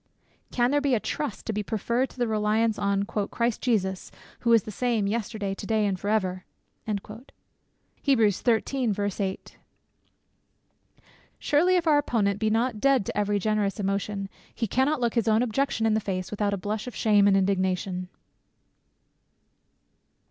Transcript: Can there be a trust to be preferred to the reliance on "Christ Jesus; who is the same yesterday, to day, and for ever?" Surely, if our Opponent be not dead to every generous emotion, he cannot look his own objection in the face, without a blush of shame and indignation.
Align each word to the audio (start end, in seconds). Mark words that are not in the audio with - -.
Can 0.51 0.71
there 0.71 0.81
be 0.81 0.95
a 0.95 0.99
trust 0.99 1.45
to 1.45 1.53
be 1.53 1.61
preferred 1.61 2.09
to 2.09 2.17
the 2.17 2.27
reliance 2.27 2.79
on 2.79 3.03
"Christ 3.03 3.61
Jesus; 3.61 4.09
who 4.39 4.51
is 4.51 4.63
the 4.63 4.71
same 4.71 5.05
yesterday, 5.05 5.53
to 5.53 5.67
day, 5.67 5.85
and 5.85 5.99
for 5.99 6.09
ever?" 6.09 6.43
Surely, 6.87 8.25
if 11.75 11.85
our 11.85 11.97
Opponent 11.99 12.39
be 12.39 12.49
not 12.49 12.79
dead 12.81 13.05
to 13.05 13.15
every 13.15 13.37
generous 13.37 13.79
emotion, 13.79 14.27
he 14.55 14.65
cannot 14.65 14.99
look 14.99 15.13
his 15.13 15.27
own 15.27 15.43
objection 15.43 15.85
in 15.85 15.93
the 15.93 15.99
face, 15.99 16.31
without 16.31 16.51
a 16.55 16.57
blush 16.57 16.87
of 16.87 16.95
shame 16.95 17.27
and 17.27 17.37
indignation. 17.37 18.09